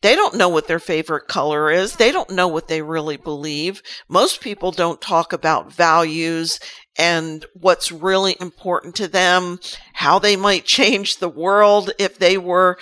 They 0.00 0.14
don't 0.14 0.36
know 0.36 0.48
what 0.48 0.68
their 0.68 0.78
favorite 0.78 1.26
color 1.26 1.68
is. 1.70 1.96
They 1.96 2.12
don't 2.12 2.30
know 2.30 2.46
what 2.46 2.68
they 2.68 2.82
really 2.82 3.16
believe. 3.16 3.82
Most 4.08 4.40
people 4.40 4.70
don't 4.70 5.00
talk 5.00 5.32
about 5.32 5.72
values 5.72 6.60
and 6.96 7.44
what's 7.54 7.90
really 7.90 8.36
important 8.40 8.94
to 8.96 9.08
them, 9.08 9.58
how 9.94 10.20
they 10.20 10.36
might 10.36 10.64
change 10.64 11.16
the 11.16 11.28
world 11.28 11.90
if 11.98 12.16
they 12.18 12.38
were 12.38 12.78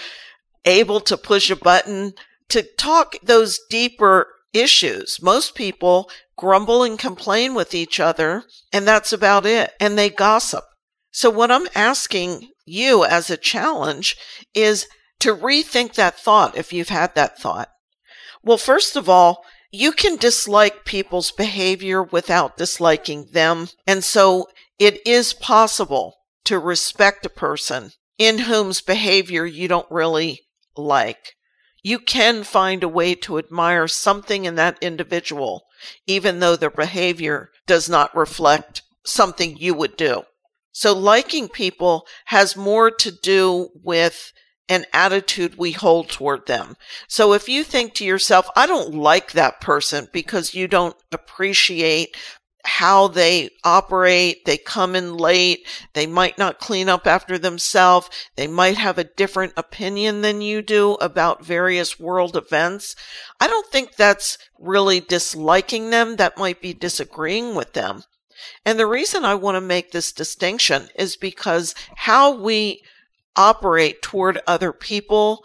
able 0.66 1.00
to 1.00 1.16
push 1.16 1.50
a 1.50 1.56
button 1.56 2.12
to 2.50 2.62
talk 2.76 3.16
those 3.22 3.58
deeper 3.70 4.28
issues. 4.54 5.20
Most 5.20 5.54
people 5.54 6.08
grumble 6.36 6.82
and 6.82 6.98
complain 6.98 7.54
with 7.54 7.74
each 7.74 8.00
other, 8.00 8.44
and 8.72 8.86
that's 8.86 9.12
about 9.12 9.44
it. 9.44 9.72
And 9.80 9.98
they 9.98 10.08
gossip. 10.08 10.64
So, 11.10 11.28
what 11.28 11.50
I'm 11.50 11.68
asking 11.74 12.48
you 12.64 13.04
as 13.04 13.30
a 13.30 13.36
challenge 13.36 14.16
is 14.54 14.86
to 15.20 15.34
rethink 15.34 15.94
that 15.94 16.18
thought 16.18 16.56
if 16.56 16.72
you've 16.72 16.88
had 16.88 17.14
that 17.14 17.38
thought. 17.38 17.68
Well, 18.42 18.58
first 18.58 18.96
of 18.96 19.08
all, 19.08 19.44
you 19.70 19.92
can 19.92 20.16
dislike 20.16 20.84
people's 20.84 21.32
behavior 21.32 22.02
without 22.02 22.56
disliking 22.56 23.28
them. 23.32 23.68
And 23.86 24.04
so 24.04 24.46
it 24.78 25.04
is 25.06 25.34
possible 25.34 26.14
to 26.44 26.58
respect 26.58 27.26
a 27.26 27.30
person 27.30 27.90
in 28.18 28.40
whom's 28.40 28.80
behavior 28.80 29.44
you 29.44 29.66
don't 29.66 29.90
really 29.90 30.42
like 30.76 31.34
you 31.84 31.98
can 31.98 32.42
find 32.42 32.82
a 32.82 32.88
way 32.88 33.14
to 33.14 33.38
admire 33.38 33.86
something 33.86 34.46
in 34.46 34.56
that 34.56 34.78
individual, 34.80 35.66
even 36.06 36.40
though 36.40 36.56
their 36.56 36.70
behavior 36.70 37.50
does 37.66 37.88
not 37.88 38.16
reflect 38.16 38.82
something 39.04 39.56
you 39.58 39.74
would 39.74 39.96
do. 39.96 40.22
So 40.72 40.92
liking 40.92 41.48
people 41.48 42.06
has 42.24 42.56
more 42.56 42.90
to 42.90 43.12
do 43.12 43.68
with 43.84 44.32
an 44.68 44.86
attitude 44.94 45.58
we 45.58 45.72
hold 45.72 46.08
toward 46.08 46.46
them. 46.46 46.74
So 47.06 47.34
if 47.34 47.50
you 47.50 47.62
think 47.62 47.92
to 47.94 48.04
yourself, 48.04 48.48
I 48.56 48.66
don't 48.66 48.94
like 48.94 49.32
that 49.32 49.60
person 49.60 50.08
because 50.10 50.54
you 50.54 50.66
don't 50.66 50.96
appreciate 51.12 52.16
how 52.64 53.08
they 53.08 53.50
operate. 53.62 54.44
They 54.44 54.56
come 54.56 54.96
in 54.96 55.16
late. 55.16 55.66
They 55.92 56.06
might 56.06 56.38
not 56.38 56.58
clean 56.58 56.88
up 56.88 57.06
after 57.06 57.38
themselves. 57.38 58.08
They 58.36 58.46
might 58.46 58.78
have 58.78 58.98
a 58.98 59.04
different 59.04 59.52
opinion 59.56 60.22
than 60.22 60.40
you 60.40 60.62
do 60.62 60.94
about 60.94 61.44
various 61.44 62.00
world 62.00 62.36
events. 62.36 62.96
I 63.38 63.46
don't 63.46 63.70
think 63.70 63.96
that's 63.96 64.38
really 64.58 65.00
disliking 65.00 65.90
them. 65.90 66.16
That 66.16 66.38
might 66.38 66.60
be 66.60 66.72
disagreeing 66.72 67.54
with 67.54 67.74
them. 67.74 68.04
And 68.64 68.78
the 68.78 68.86
reason 68.86 69.24
I 69.24 69.34
want 69.34 69.56
to 69.56 69.60
make 69.60 69.92
this 69.92 70.12
distinction 70.12 70.88
is 70.96 71.16
because 71.16 71.74
how 71.96 72.34
we 72.34 72.82
operate 73.36 74.00
toward 74.02 74.40
other 74.46 74.72
people 74.72 75.44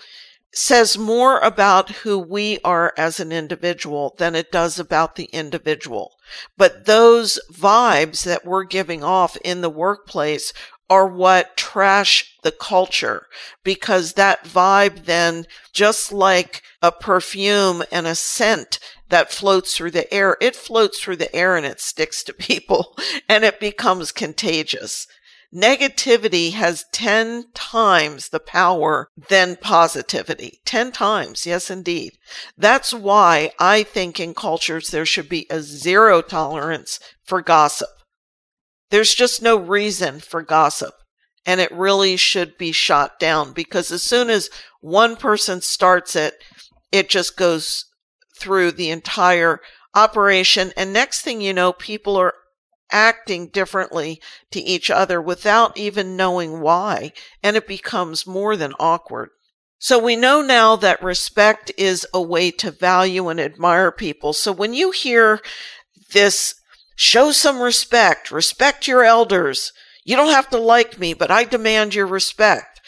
says 0.53 0.97
more 0.97 1.39
about 1.39 1.89
who 1.89 2.17
we 2.17 2.59
are 2.63 2.93
as 2.97 3.19
an 3.19 3.31
individual 3.31 4.15
than 4.17 4.35
it 4.35 4.51
does 4.51 4.79
about 4.79 5.15
the 5.15 5.25
individual. 5.25 6.13
But 6.57 6.85
those 6.85 7.39
vibes 7.51 8.23
that 8.23 8.45
we're 8.45 8.63
giving 8.63 9.03
off 9.03 9.37
in 9.37 9.61
the 9.61 9.69
workplace 9.69 10.53
are 10.89 11.07
what 11.07 11.55
trash 11.55 12.35
the 12.41 12.51
culture 12.51 13.27
because 13.63 14.13
that 14.13 14.43
vibe 14.43 15.05
then, 15.05 15.45
just 15.71 16.11
like 16.11 16.63
a 16.81 16.91
perfume 16.91 17.83
and 17.91 18.07
a 18.07 18.15
scent 18.15 18.79
that 19.09 19.31
floats 19.31 19.75
through 19.75 19.91
the 19.91 20.11
air, 20.11 20.35
it 20.41 20.55
floats 20.55 20.99
through 20.99 21.17
the 21.17 21.33
air 21.35 21.55
and 21.55 21.65
it 21.65 21.79
sticks 21.79 22.23
to 22.23 22.33
people 22.49 22.97
and 23.27 23.43
it 23.43 23.59
becomes 23.59 24.11
contagious. 24.11 25.05
Negativity 25.53 26.53
has 26.53 26.85
10 26.91 27.45
times 27.55 28.29
the 28.29 28.39
power 28.39 29.09
than 29.29 29.55
positivity. 29.55 30.59
10 30.65 30.91
times. 30.91 31.45
Yes, 31.47 31.71
indeed. 31.71 32.13
That's 32.55 32.93
why 32.93 33.51
I 33.59 33.81
think 33.81 34.19
in 34.19 34.35
cultures 34.35 34.89
there 34.89 35.07
should 35.07 35.27
be 35.27 35.47
a 35.49 35.61
zero 35.61 36.21
tolerance 36.21 36.99
for 37.23 37.41
gossip. 37.41 37.89
There's 38.91 39.15
just 39.15 39.41
no 39.41 39.57
reason 39.57 40.19
for 40.19 40.43
gossip. 40.43 40.93
And 41.45 41.59
it 41.59 41.71
really 41.71 42.15
should 42.15 42.57
be 42.59 42.71
shot 42.71 43.19
down 43.19 43.53
because 43.53 43.91
as 43.91 44.03
soon 44.03 44.29
as 44.29 44.51
one 44.81 45.15
person 45.15 45.61
starts 45.61 46.15
it, 46.15 46.35
it 46.91 47.09
just 47.09 47.37
goes 47.37 47.85
through 48.37 48.73
the 48.73 48.91
entire 48.91 49.61
operation. 49.95 50.71
And 50.77 50.93
next 50.93 51.21
thing 51.21 51.41
you 51.41 51.53
know, 51.53 51.73
people 51.73 52.17
are 52.17 52.33
acting 52.91 53.47
differently 53.47 54.21
to 54.51 54.59
each 54.59 54.89
other 54.89 55.21
without 55.21 55.77
even 55.77 56.17
knowing 56.17 56.61
why, 56.61 57.13
and 57.43 57.55
it 57.55 57.67
becomes 57.67 58.27
more 58.27 58.55
than 58.55 58.73
awkward. 58.79 59.29
So 59.79 59.97
we 59.97 60.17
know 60.17 60.41
now 60.41 60.75
that 60.75 61.01
respect 61.01 61.71
is 61.77 62.05
a 62.13 62.21
way 62.21 62.51
to 62.51 62.69
value 62.69 63.29
and 63.29 63.39
admire 63.39 63.91
people. 63.91 64.33
So 64.33 64.51
when 64.51 64.73
you 64.73 64.91
hear 64.91 65.39
this, 66.11 66.55
show 66.95 67.31
some 67.31 67.61
respect, 67.61 68.29
respect 68.29 68.87
your 68.87 69.05
elders. 69.05 69.71
You 70.03 70.17
don't 70.17 70.31
have 70.31 70.49
to 70.49 70.57
like 70.57 70.99
me, 70.99 71.13
but 71.13 71.31
I 71.31 71.45
demand 71.45 71.95
your 71.95 72.07
respect. 72.07 72.81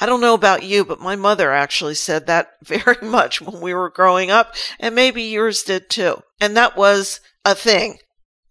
I 0.00 0.06
don't 0.06 0.20
know 0.20 0.34
about 0.34 0.64
you, 0.64 0.84
but 0.84 1.00
my 1.00 1.14
mother 1.14 1.52
actually 1.52 1.94
said 1.94 2.26
that 2.26 2.52
very 2.64 2.96
much 3.02 3.40
when 3.42 3.60
we 3.60 3.74
were 3.74 3.90
growing 3.90 4.30
up, 4.30 4.54
and 4.80 4.94
maybe 4.94 5.22
yours 5.22 5.62
did 5.62 5.90
too. 5.90 6.22
And 6.40 6.56
that 6.56 6.76
was 6.76 7.20
a 7.44 7.54
thing. 7.54 7.98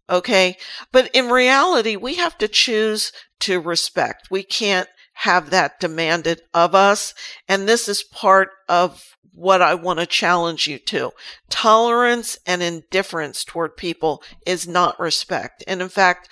Okay. 0.10 0.58
But 0.92 1.10
in 1.14 1.30
reality, 1.30 1.96
we 1.96 2.16
have 2.16 2.38
to 2.40 2.48
choose 2.48 3.12
to 3.42 3.60
respect. 3.60 4.30
We 4.30 4.44
can't 4.44 4.88
have 5.14 5.50
that 5.52 5.80
demanded 5.80 6.42
of 6.54 6.76
us. 6.76 7.14
And 7.48 7.68
this 7.68 7.88
is 7.88 8.04
part 8.04 8.50
of 8.68 9.04
what 9.34 9.62
I 9.62 9.74
want 9.74 10.00
to 10.00 10.06
challenge 10.06 10.68
you 10.68 10.78
to. 10.80 11.12
Tolerance 11.50 12.38
and 12.46 12.62
indifference 12.62 13.44
toward 13.44 13.78
people 13.78 14.22
is 14.46 14.68
not 14.68 15.00
respect. 15.00 15.64
And 15.68 15.82
in 15.82 15.90
fact, 15.90 16.30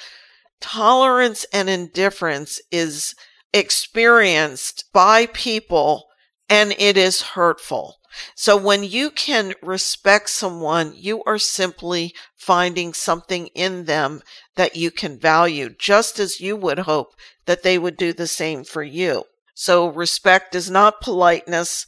tolerance 0.60 1.46
and 1.52 1.70
indifference 1.70 2.62
is 2.72 3.16
experienced 3.54 4.86
by 4.94 5.26
people 5.28 6.08
and 6.52 6.76
it 6.78 6.98
is 6.98 7.22
hurtful. 7.22 7.96
So 8.36 8.58
when 8.58 8.84
you 8.84 9.10
can 9.10 9.54
respect 9.64 10.30
someone, 10.30 10.92
you 10.94 11.24
are 11.24 11.38
simply 11.38 12.14
finding 12.36 12.94
something 12.94 13.48
in 13.56 13.86
them 13.86 14.22
that 14.58 14.76
you 14.76 14.92
can 14.92 15.18
value, 15.18 15.70
just 15.70 16.20
as 16.20 16.42
you 16.42 16.58
would 16.58 16.80
hope 16.80 17.16
that 17.46 17.64
they 17.64 17.78
would 17.78 17.96
do 17.96 18.12
the 18.12 18.28
same 18.28 18.66
for 18.66 18.84
you. 18.84 19.24
So 19.56 19.88
respect 19.88 20.54
is 20.54 20.70
not 20.70 21.00
politeness 21.00 21.86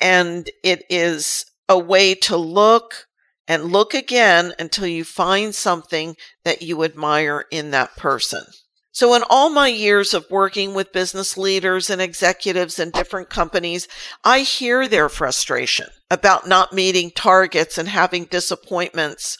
and 0.00 0.50
it 0.64 0.82
is 0.90 1.44
a 1.68 1.78
way 1.78 2.16
to 2.16 2.36
look 2.36 3.06
and 3.46 3.66
look 3.66 3.94
again 3.94 4.52
until 4.58 4.88
you 4.88 5.04
find 5.04 5.54
something 5.54 6.16
that 6.44 6.60
you 6.60 6.82
admire 6.82 7.44
in 7.52 7.70
that 7.70 7.96
person. 7.96 8.42
So 8.94 9.14
in 9.14 9.22
all 9.30 9.48
my 9.48 9.68
years 9.68 10.12
of 10.12 10.30
working 10.30 10.74
with 10.74 10.92
business 10.92 11.38
leaders 11.38 11.88
and 11.88 12.00
executives 12.00 12.78
in 12.78 12.90
different 12.90 13.30
companies, 13.30 13.88
I 14.22 14.40
hear 14.40 14.86
their 14.86 15.08
frustration 15.08 15.88
about 16.10 16.46
not 16.46 16.74
meeting 16.74 17.10
targets 17.10 17.78
and 17.78 17.88
having 17.88 18.26
disappointments 18.26 19.38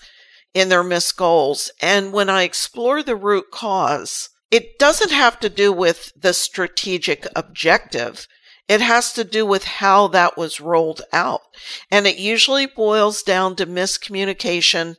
in 0.55 0.71
their 0.71 0.83
missed 0.83 1.19
goals. 1.19 1.71
And 1.83 2.15
when 2.15 2.31
I 2.31 2.45
explore 2.45 3.03
the 3.03 3.15
root 3.15 3.51
cause, 3.53 4.31
it 4.51 4.79
doesn't 4.79 5.13
have 5.13 5.39
to 5.41 5.51
do 5.51 5.71
with 5.71 6.13
the 6.19 6.33
strategic 6.33 7.27
objective. 7.37 8.27
It 8.69 8.81
has 8.81 9.13
to 9.13 9.25
do 9.25 9.45
with 9.45 9.65
how 9.65 10.09
that 10.09 10.39
was 10.39 10.63
rolled 10.63 11.03
out. 11.13 11.43
And 11.91 12.07
it 12.07 12.17
usually 12.17 12.65
boils 12.65 13.23
down 13.23 13.57
to 13.57 13.67
miscommunication 13.67 14.97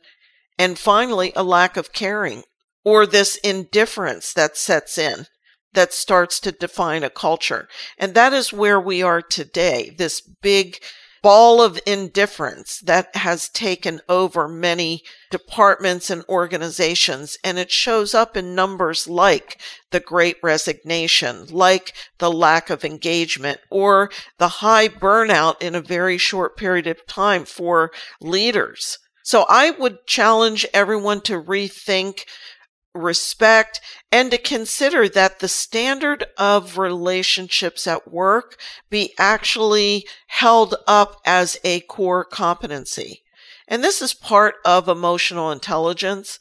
and 0.56 0.78
finally 0.78 1.32
a 1.34 1.42
lack 1.42 1.76
of 1.76 1.92
caring 1.92 2.44
or 2.84 3.06
this 3.06 3.36
indifference 3.36 4.32
that 4.34 4.56
sets 4.56 4.98
in 4.98 5.26
that 5.72 5.92
starts 5.92 6.38
to 6.40 6.52
define 6.52 7.02
a 7.02 7.10
culture. 7.10 7.68
And 7.98 8.14
that 8.14 8.32
is 8.32 8.52
where 8.52 8.80
we 8.80 9.02
are 9.02 9.20
today. 9.20 9.94
This 9.96 10.20
big 10.20 10.78
ball 11.24 11.62
of 11.62 11.80
indifference 11.86 12.80
that 12.80 13.16
has 13.16 13.48
taken 13.48 13.98
over 14.10 14.46
many 14.46 15.02
departments 15.30 16.10
and 16.10 16.22
organizations. 16.28 17.38
And 17.42 17.58
it 17.58 17.70
shows 17.70 18.14
up 18.14 18.36
in 18.36 18.54
numbers 18.54 19.08
like 19.08 19.58
the 19.90 20.00
great 20.00 20.36
resignation, 20.42 21.46
like 21.46 21.94
the 22.18 22.30
lack 22.30 22.68
of 22.68 22.84
engagement 22.84 23.58
or 23.70 24.10
the 24.36 24.48
high 24.48 24.86
burnout 24.86 25.62
in 25.62 25.74
a 25.74 25.80
very 25.80 26.18
short 26.18 26.58
period 26.58 26.86
of 26.86 27.06
time 27.06 27.46
for 27.46 27.90
leaders. 28.20 28.98
So 29.22 29.46
I 29.48 29.70
would 29.70 30.06
challenge 30.06 30.66
everyone 30.74 31.22
to 31.22 31.42
rethink 31.42 32.24
respect, 32.94 33.80
and 34.12 34.30
to 34.30 34.38
consider 34.38 35.08
that 35.08 35.40
the 35.40 35.48
standard 35.48 36.24
of 36.38 36.78
relationships 36.78 37.86
at 37.86 38.10
work 38.10 38.56
be 38.88 39.12
actually 39.18 40.06
held 40.28 40.76
up 40.86 41.20
as 41.26 41.58
a 41.64 41.80
core 41.80 42.24
competency. 42.24 43.22
And 43.66 43.82
this 43.82 44.00
is 44.00 44.14
part 44.14 44.56
of 44.64 44.88
emotional 44.88 45.50
intelligence. 45.50 46.38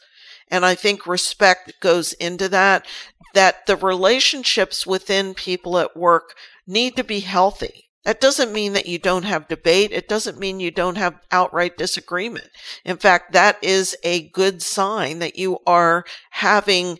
And 0.50 0.66
I 0.66 0.76
think 0.76 1.08
respect 1.08 1.74
goes 1.80 2.14
into 2.14 2.48
that, 2.50 2.86
that 3.34 3.66
the 3.66 3.76
relationships 3.76 4.86
within 4.86 5.34
people 5.34 5.80
at 5.80 5.98
work 5.98 6.36
need 6.68 6.96
to 6.98 7.04
be 7.04 7.22
healthy. 7.22 7.90
That 8.06 8.20
doesn't 8.20 8.52
mean 8.52 8.74
that 8.74 8.86
you 8.86 9.00
don't 9.00 9.24
have 9.24 9.48
debate. 9.48 9.92
It 9.92 10.10
doesn't 10.10 10.40
mean 10.40 10.60
you 10.60 10.72
don't 10.72 10.98
have 10.98 11.22
outright 11.32 11.78
disagreement. 11.78 12.50
In 12.84 12.98
fact, 12.98 13.32
that 13.32 13.58
is 13.64 13.96
a 14.04 14.28
good 14.30 14.62
sign 14.62 15.20
that 15.20 15.38
you 15.38 15.60
are 15.66 16.04
having 16.32 17.00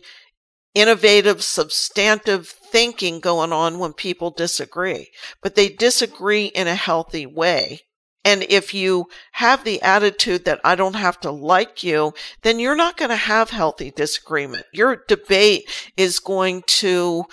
innovative, 0.74 1.44
substantive 1.44 2.48
thinking 2.48 3.20
going 3.20 3.52
on 3.52 3.78
when 3.78 3.92
people 3.92 4.30
disagree. 4.30 5.10
But 5.42 5.54
they 5.54 5.68
disagree 5.68 6.46
in 6.46 6.66
a 6.66 6.74
healthy 6.74 7.26
way. 7.26 7.80
And 8.24 8.42
if 8.48 8.72
you 8.72 9.06
have 9.32 9.64
the 9.64 9.82
attitude 9.82 10.46
that 10.46 10.60
I 10.64 10.74
don't 10.74 10.96
have 10.96 11.20
to 11.20 11.30
like 11.30 11.84
you, 11.84 12.14
then 12.42 12.58
you're 12.58 12.74
not 12.74 12.96
going 12.96 13.10
to 13.10 13.16
have 13.16 13.50
healthy 13.50 13.90
disagreement. 13.90 14.64
Your 14.72 15.04
debate 15.06 15.70
is 15.98 16.18
going 16.18 16.62
to 16.66 17.24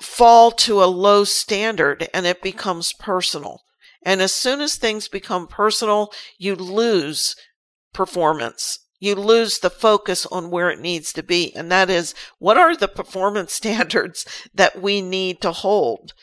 fall 0.00 0.50
to 0.50 0.82
a 0.82 0.86
low 0.86 1.24
standard 1.24 2.08
and 2.12 2.26
it 2.26 2.42
becomes 2.42 2.92
personal. 2.92 3.62
And 4.04 4.20
as 4.20 4.32
soon 4.32 4.60
as 4.60 4.76
things 4.76 5.08
become 5.08 5.46
personal, 5.46 6.12
you 6.38 6.56
lose 6.56 7.36
performance. 7.92 8.80
You 8.98 9.14
lose 9.14 9.58
the 9.58 9.70
focus 9.70 10.26
on 10.26 10.50
where 10.50 10.70
it 10.70 10.80
needs 10.80 11.12
to 11.14 11.22
be. 11.22 11.54
And 11.54 11.70
that 11.70 11.90
is, 11.90 12.14
what 12.38 12.56
are 12.56 12.76
the 12.76 12.88
performance 12.88 13.52
standards 13.54 14.24
that 14.54 14.80
we 14.80 15.00
need 15.00 15.40
to 15.42 15.52
hold? 15.52 16.14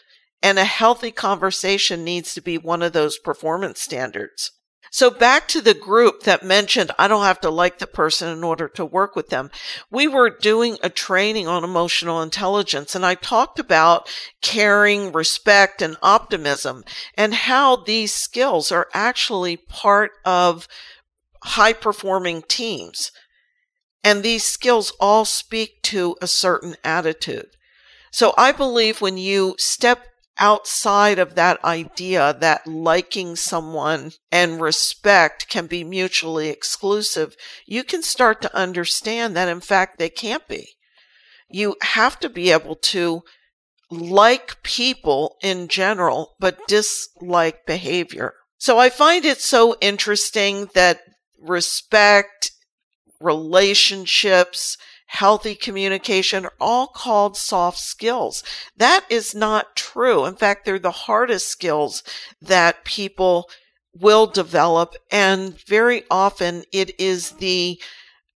And 0.41 0.57
a 0.57 0.63
healthy 0.63 1.11
conversation 1.11 2.03
needs 2.03 2.33
to 2.33 2.41
be 2.41 2.57
one 2.57 2.81
of 2.81 2.93
those 2.93 3.17
performance 3.17 3.81
standards. 3.81 4.51
So 4.91 5.11
back 5.11 5.47
to 5.49 5.61
the 5.61 5.73
group 5.73 6.23
that 6.23 6.43
mentioned, 6.43 6.91
I 6.97 7.07
don't 7.07 7.23
have 7.23 7.41
to 7.41 7.49
like 7.49 7.79
the 7.79 7.87
person 7.87 8.29
in 8.29 8.43
order 8.43 8.67
to 8.69 8.85
work 8.85 9.15
with 9.15 9.29
them. 9.29 9.51
We 9.91 10.07
were 10.07 10.29
doing 10.29 10.77
a 10.81 10.89
training 10.89 11.47
on 11.47 11.63
emotional 11.63 12.21
intelligence 12.21 12.95
and 12.95 13.05
I 13.05 13.15
talked 13.15 13.59
about 13.59 14.09
caring, 14.41 15.11
respect, 15.11 15.81
and 15.81 15.97
optimism 16.01 16.83
and 17.15 17.33
how 17.33 17.75
these 17.77 18.13
skills 18.13 18.71
are 18.71 18.87
actually 18.93 19.57
part 19.57 20.11
of 20.25 20.67
high 21.43 21.73
performing 21.73 22.41
teams. 22.41 23.11
And 24.03 24.23
these 24.23 24.43
skills 24.43 24.93
all 24.99 25.25
speak 25.25 25.81
to 25.83 26.15
a 26.21 26.27
certain 26.27 26.75
attitude. 26.83 27.47
So 28.11 28.33
I 28.37 28.51
believe 28.51 29.01
when 29.01 29.17
you 29.17 29.55
step 29.59 30.08
outside 30.39 31.19
of 31.19 31.35
that 31.35 31.63
idea 31.63 32.35
that 32.39 32.65
liking 32.65 33.35
someone 33.35 34.11
and 34.31 34.61
respect 34.61 35.49
can 35.49 35.67
be 35.67 35.83
mutually 35.83 36.49
exclusive, 36.49 37.35
you 37.65 37.83
can 37.83 38.01
start 38.01 38.41
to 38.41 38.55
understand 38.55 39.35
that 39.35 39.49
in 39.49 39.59
fact 39.59 39.99
they 39.99 40.09
can't 40.09 40.47
be. 40.47 40.69
You 41.49 41.75
have 41.81 42.19
to 42.21 42.29
be 42.29 42.51
able 42.51 42.75
to 42.75 43.23
like 43.91 44.61
people 44.63 45.35
in 45.41 45.67
general, 45.67 46.35
but 46.39 46.59
dislike 46.67 47.65
behavior. 47.65 48.33
So 48.57 48.77
I 48.77 48.89
find 48.89 49.25
it 49.25 49.39
so 49.39 49.75
interesting 49.81 50.69
that 50.75 50.99
respect, 51.41 52.51
relationships, 53.19 54.77
healthy 55.09 55.55
communication 55.55 56.45
are 56.45 56.53
all 56.59 56.85
called 56.85 57.35
soft 57.35 57.79
skills. 57.79 58.43
That 58.77 59.05
is 59.09 59.33
not 59.33 59.75
true. 59.75 60.25
In 60.25 60.35
fact, 60.35 60.65
they're 60.65 60.77
the 60.77 60.91
hardest 60.91 61.47
skills 61.47 62.03
that 62.39 62.85
people 62.85 63.49
will 63.99 64.27
develop. 64.27 64.93
And 65.11 65.59
very 65.65 66.03
often 66.11 66.63
it 66.71 66.99
is 66.99 67.31
the 67.31 67.81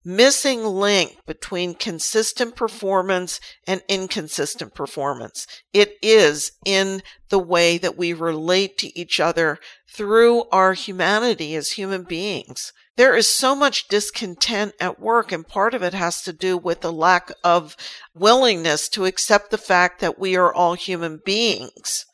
missing 0.04 0.64
link 0.64 1.16
between 1.26 1.74
consistent 1.74 2.56
performance 2.56 3.40
and 3.66 3.82
inconsistent 3.88 4.74
performance. 4.74 5.46
It 5.72 5.96
is 6.02 6.52
in 6.64 7.02
the 7.28 7.38
way 7.38 7.78
that 7.78 7.96
we 7.96 8.12
relate 8.12 8.78
to 8.78 8.98
each 8.98 9.20
other 9.20 9.58
through 9.88 10.44
our 10.50 10.72
humanity 10.72 11.54
as 11.54 11.72
human 11.72 12.02
beings. 12.02 12.72
There 12.96 13.16
is 13.16 13.26
so 13.26 13.54
much 13.54 13.88
discontent 13.88 14.74
at 14.78 15.00
work, 15.00 15.32
and 15.32 15.46
part 15.46 15.72
of 15.72 15.82
it 15.82 15.94
has 15.94 16.22
to 16.22 16.32
do 16.32 16.58
with 16.58 16.82
the 16.82 16.92
lack 16.92 17.32
of 17.42 17.76
willingness 18.14 18.88
to 18.90 19.06
accept 19.06 19.50
the 19.50 19.58
fact 19.58 20.00
that 20.00 20.18
we 20.18 20.36
are 20.36 20.52
all 20.52 20.74
human 20.74 21.20
beings. 21.24 22.04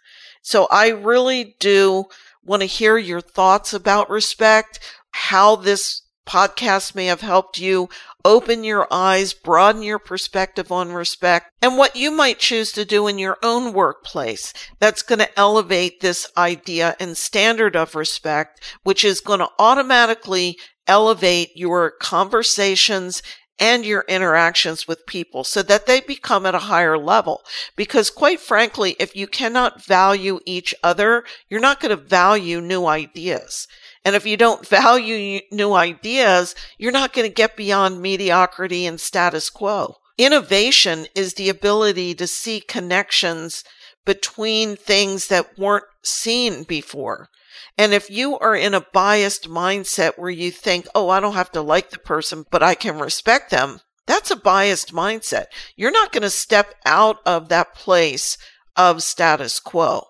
So 0.40 0.68
I 0.70 0.88
really 0.88 1.57
do 1.59 2.05
want 2.44 2.62
to 2.62 2.66
hear 2.66 2.96
your 2.96 3.20
thoughts 3.20 3.72
about 3.74 4.09
respect, 4.09 4.79
how 5.11 5.57
this 5.57 6.03
podcast 6.28 6.94
may 6.94 7.06
have 7.06 7.22
helped 7.22 7.58
you 7.58 7.88
open 8.24 8.62
your 8.62 8.86
eyes, 8.90 9.32
broaden 9.32 9.82
your 9.82 9.98
perspective 9.98 10.70
on 10.70 10.92
respect, 10.92 11.50
and 11.62 11.78
what 11.78 11.96
you 11.96 12.10
might 12.10 12.38
choose 12.38 12.70
to 12.72 12.84
do 12.84 13.06
in 13.06 13.18
your 13.18 13.38
own 13.42 13.72
workplace 13.72 14.52
that's 14.78 15.02
going 15.02 15.18
to 15.18 15.38
elevate 15.38 16.00
this 16.00 16.30
idea 16.36 16.94
and 17.00 17.16
standard 17.16 17.74
of 17.74 17.94
respect, 17.94 18.60
which 18.82 19.02
is 19.02 19.20
going 19.20 19.38
to 19.38 19.48
automatically 19.58 20.58
elevate 20.86 21.56
your 21.56 21.90
conversations 21.90 23.22
and 23.58 23.84
your 23.84 24.04
interactions 24.08 24.86
with 24.86 25.06
people 25.06 25.42
so 25.42 25.62
that 25.62 25.86
they 25.86 26.00
become 26.00 26.46
at 26.46 26.54
a 26.54 26.60
higher 26.60 26.96
level. 26.96 27.42
Because 27.76 28.10
quite 28.10 28.38
frankly, 28.38 28.94
if 29.00 29.16
you 29.16 29.26
cannot 29.26 29.84
value 29.84 30.38
each 30.46 30.74
other, 30.82 31.24
you're 31.48 31.60
not 31.60 31.80
going 31.80 31.90
to 31.90 32.02
value 32.02 32.60
new 32.60 32.86
ideas. 32.86 33.66
And 34.04 34.14
if 34.14 34.26
you 34.26 34.37
don't 34.37 34.66
value 34.66 35.40
new 35.50 35.72
ideas, 35.74 36.54
you're 36.78 36.92
not 36.92 37.12
going 37.12 37.28
to 37.28 37.34
get 37.34 37.56
beyond 37.56 38.00
mediocrity 38.00 38.87
and 38.87 39.00
status 39.00 39.50
quo. 39.50 39.96
Innovation 40.16 41.06
is 41.14 41.34
the 41.34 41.48
ability 41.48 42.14
to 42.14 42.26
see 42.26 42.61
connections 42.61 43.64
between 44.04 44.74
things 44.74 45.28
that 45.28 45.58
weren't 45.58 45.84
seen 46.02 46.64
before. 46.64 47.28
And 47.76 47.92
if 47.92 48.11
you 48.11 48.38
are 48.38 48.56
in 48.56 48.74
a 48.74 48.87
biased 48.92 49.48
mindset 49.48 50.18
where 50.18 50.30
you 50.30 50.50
think, 50.50 50.87
oh, 50.94 51.08
I 51.08 51.20
don't 51.20 51.34
have 51.34 51.52
to 51.52 51.62
like 51.62 51.90
the 51.90 51.98
person, 51.98 52.44
but 52.50 52.62
I 52.62 52.74
can 52.74 52.98
respect 52.98 53.50
them, 53.50 53.80
that's 54.06 54.30
a 54.30 54.37
biased 54.37 54.92
mindset. 54.92 55.46
You're 55.76 55.92
not 55.92 56.12
going 56.12 56.22
to 56.22 56.30
step 56.30 56.74
out 56.87 57.18
of 57.26 57.50
that 57.50 57.74
place 57.74 58.38
of 58.74 59.02
status 59.02 59.61
quo. 59.61 60.04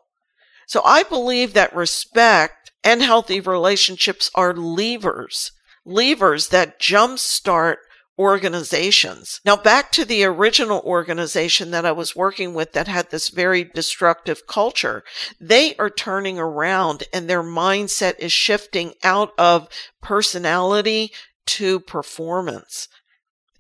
So 0.67 0.83
I 0.85 1.03
believe 1.03 1.55
that 1.55 1.75
respect 1.75 2.58
and 2.85 3.03
healthy 3.03 3.41
relationships 3.41 4.31
are 4.35 4.55
levers, 4.55 5.53
levers 5.85 6.49
that 6.49 6.81
jumpstart 6.81 7.77
organizations. 8.19 9.41
Now 9.45 9.57
back 9.57 9.93
to 9.93 10.05
the 10.05 10.25
original 10.25 10.81
organization 10.81 11.71
that 11.71 11.87
I 11.87 11.93
was 11.93 12.17
working 12.17 12.53
with 12.53 12.73
that 12.73 12.89
had 12.89 13.11
this 13.11 13.29
very 13.29 13.63
destructive 13.63 14.47
culture. 14.49 15.05
They 15.41 15.77
are 15.77 15.91
turning 15.91 16.39
around 16.39 17.05
and 17.13 17.29
their 17.29 17.45
mindset 17.45 18.19
is 18.19 18.33
shifting 18.33 18.95
out 19.05 19.31
of 19.39 19.69
personality 20.03 21.13
to 21.47 21.79
performance. 21.79 22.89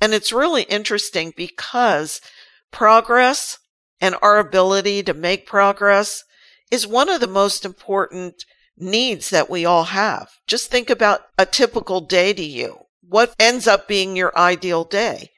And 0.00 0.12
it's 0.12 0.32
really 0.32 0.62
interesting 0.64 1.32
because 1.36 2.20
Progress 2.70 3.58
and 4.00 4.14
our 4.22 4.38
ability 4.38 5.02
to 5.04 5.14
make 5.14 5.46
progress 5.46 6.22
is 6.70 6.86
one 6.86 7.08
of 7.08 7.20
the 7.20 7.26
most 7.26 7.64
important 7.64 8.44
needs 8.80 9.30
that 9.30 9.50
we 9.50 9.64
all 9.64 9.84
have. 9.84 10.30
Just 10.46 10.70
think 10.70 10.90
about 10.90 11.22
a 11.36 11.46
typical 11.46 12.00
day 12.00 12.32
to 12.32 12.42
you. 12.42 12.86
What 13.02 13.34
ends 13.38 13.66
up 13.66 13.88
being 13.88 14.16
your 14.16 14.36
ideal 14.36 14.84
day? 14.84 15.30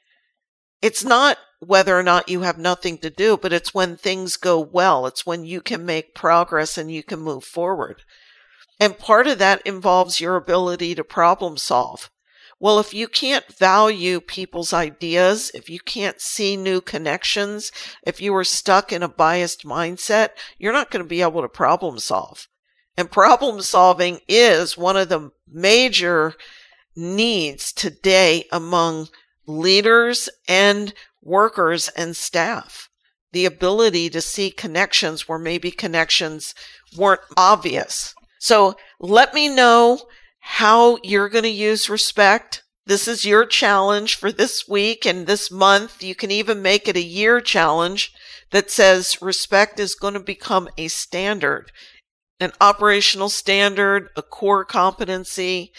It's 0.83 1.05
not 1.05 1.39
whether 1.61 1.99
or 1.99 2.03
not 2.03 2.29
you 2.29 2.41
have 2.41 2.59
nothing 2.59 2.99
to 2.99 3.11
do, 3.11 3.37
but 3.37 3.53
it's 3.53 3.75
when 3.75 3.97
things 3.97 4.37
go 4.37 4.59
well. 4.59 5.07
It's 5.07 5.27
when 5.27 5.45
you 5.45 5.61
can 5.61 5.85
make 5.85 6.15
progress 6.15 6.79
and 6.79 6.91
you 6.91 7.03
can 7.03 7.21
move 7.21 7.45
forward. 7.45 8.03
And 8.81 8.99
part 8.99 9.27
of 9.27 9.39
that 9.39 9.61
involves 9.67 10.21
your 10.21 10.37
ability 10.37 10.95
to 10.95 11.05
problem 11.05 11.59
solve. 11.59 12.11
Well, 12.59 12.79
if 12.79 12.93
you 12.93 13.09
can't 13.09 13.47
value 13.47 14.21
people's 14.21 14.73
ideas, 14.73 15.51
if 15.55 15.71
you 15.71 15.81
can't 15.81 16.21
see 16.21 16.57
new 16.57 16.81
connections, 16.81 17.73
if 18.07 18.21
you 18.21 18.35
are 18.35 18.45
stuck 18.45 18.93
in 18.93 19.03
a 19.03 19.09
biased 19.09 19.65
mindset, 19.65 20.31
you're 20.59 20.73
not 20.73 20.91
going 20.91 21.03
to 21.03 21.09
be 21.09 21.23
able 21.23 21.43
to 21.43 21.49
problem 21.49 21.99
solve. 21.99 22.49
And 22.97 23.11
problem 23.11 23.63
solving 23.63 24.21
is 24.29 24.77
one 24.77 24.97
of 24.97 25.09
the 25.09 25.31
major 25.49 26.35
needs 26.97 27.73
today 27.73 28.45
among 28.53 29.09
leaders 29.47 30.29
and 30.49 30.93
workers 31.23 31.89
and 31.97 32.17
staff. 32.17 32.89
The 33.33 33.47
ability 33.47 34.11
to 34.11 34.21
see 34.21 34.51
connections 34.51 35.29
where 35.29 35.39
maybe 35.39 35.71
connections 35.71 36.55
weren't 36.97 37.21
obvious. 37.37 38.15
So 38.39 38.77
let 38.99 39.35
me 39.35 39.49
know 39.49 40.01
how 40.41 40.99
you're 41.03 41.29
going 41.29 41.45
to 41.45 41.51
use 41.51 41.89
respect. 41.89 42.65
This 42.87 43.07
is 43.07 43.25
your 43.25 43.47
challenge 43.47 44.17
for 44.17 44.33
this 44.33 44.67
week 44.67 45.07
and 45.07 45.27
this 45.27 45.51
month. 45.51 46.03
You 46.03 46.15
can 46.15 46.31
even 46.31 46.63
make 46.63 46.89
it 46.89 46.97
a 46.97 47.03
year 47.03 47.41
challenge 47.41 48.13
that 48.51 48.71
says 48.71 49.23
respect 49.23 49.79
is 49.79 49.95
going 49.95 50.15
to 50.15 50.21
become 50.21 50.69
a 50.77 50.89
standard, 50.89 51.71
an 52.41 52.53
operational 52.61 53.29
standard, 53.29 54.09
a 54.17 54.23
core 54.23 54.65
competency, 54.65 55.73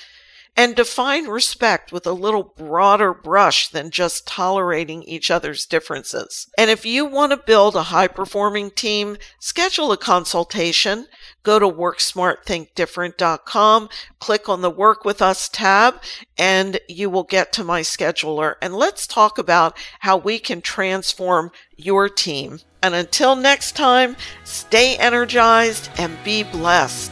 and 0.56 0.76
define 0.76 1.28
respect 1.28 1.92
with 1.92 2.06
a 2.06 2.12
little 2.12 2.44
broader 2.44 3.14
brush 3.14 3.70
than 3.70 3.90
just 3.90 4.28
tolerating 4.28 5.02
each 5.04 5.32
other's 5.32 5.66
differences. 5.66 6.48
And 6.58 6.70
if 6.70 6.86
you 6.86 7.06
want 7.06 7.32
to 7.32 7.38
build 7.38 7.76
a 7.76 7.84
high 7.84 8.08
performing 8.08 8.72
team, 8.72 9.18
schedule 9.40 9.92
a 9.92 9.98
consultation. 9.98 11.08
Go 11.44 11.60
to 11.60 11.68
worksmartthinkdifferent.com, 11.68 13.90
click 14.20 14.48
on 14.48 14.62
the 14.62 14.70
work 14.70 15.04
with 15.04 15.22
us 15.22 15.50
tab, 15.50 16.02
and 16.38 16.80
you 16.88 17.10
will 17.10 17.24
get 17.24 17.52
to 17.54 17.64
my 17.64 17.82
scheduler. 17.82 18.56
And 18.62 18.76
let's 18.76 19.08
talk 19.08 19.38
about 19.38 19.78
how 20.00 20.18
we 20.18 20.40
can 20.40 20.62
transform 20.62 21.52
your 21.76 22.10
team. 22.10 22.60
And 22.84 22.96
until 22.96 23.36
next 23.36 23.76
time, 23.76 24.16
stay 24.44 24.98
energized 24.98 25.90
and 25.98 26.18
be 26.24 26.42
blessed. 26.44 27.12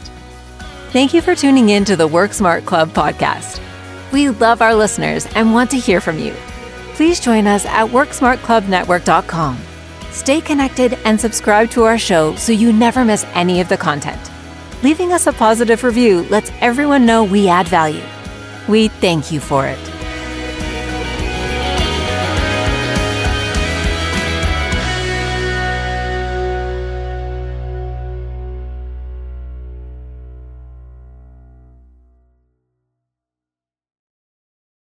Thank 0.90 1.14
you 1.14 1.22
for 1.22 1.36
tuning 1.36 1.70
in 1.70 1.84
to 1.84 1.96
the 1.96 2.08
Work 2.08 2.32
Smart 2.32 2.66
Club 2.66 2.90
podcast. 2.90 3.60
We 4.12 4.30
love 4.30 4.60
our 4.60 4.74
listeners 4.74 5.26
and 5.34 5.52
want 5.52 5.70
to 5.70 5.78
hear 5.78 6.00
from 6.00 6.18
you. 6.18 6.34
Please 6.94 7.20
join 7.20 7.46
us 7.46 7.64
at 7.64 7.86
WorksmartClubNetwork.com. 7.86 9.69
Stay 10.12 10.40
connected 10.40 10.94
and 11.04 11.20
subscribe 11.20 11.70
to 11.70 11.84
our 11.84 11.98
show 11.98 12.34
so 12.36 12.52
you 12.52 12.72
never 12.72 13.04
miss 13.04 13.24
any 13.34 13.60
of 13.60 13.68
the 13.68 13.76
content. 13.76 14.20
Leaving 14.82 15.12
us 15.12 15.26
a 15.26 15.32
positive 15.32 15.84
review 15.84 16.22
lets 16.30 16.50
everyone 16.60 17.06
know 17.06 17.24
we 17.24 17.48
add 17.48 17.68
value. 17.68 18.02
We 18.68 18.88
thank 18.88 19.30
you 19.30 19.40
for 19.40 19.66
it. 19.66 19.89